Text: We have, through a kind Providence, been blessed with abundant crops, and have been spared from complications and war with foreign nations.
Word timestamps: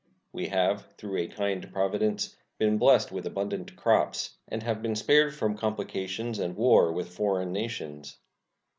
We 0.33 0.47
have, 0.47 0.83
through 0.97 1.17
a 1.17 1.27
kind 1.27 1.71
Providence, 1.71 2.35
been 2.57 2.79
blessed 2.79 3.11
with 3.11 3.27
abundant 3.27 3.75
crops, 3.75 4.35
and 4.47 4.63
have 4.63 4.81
been 4.81 4.95
spared 4.95 5.35
from 5.35 5.55
complications 5.55 6.39
and 6.39 6.55
war 6.57 6.91
with 6.91 7.13
foreign 7.15 7.51
nations. 7.51 8.17